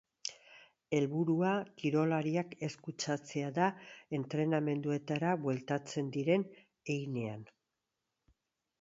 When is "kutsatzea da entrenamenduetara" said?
2.87-5.37